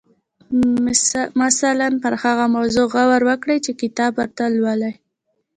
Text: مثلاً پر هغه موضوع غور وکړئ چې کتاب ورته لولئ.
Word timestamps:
مثلاً 1.45 1.87
پر 2.03 2.13
هغه 2.23 2.45
موضوع 2.55 2.87
غور 2.93 3.21
وکړئ 3.29 3.57
چې 3.65 3.71
کتاب 3.81 4.11
ورته 4.15 4.43
لولئ. 4.57 4.93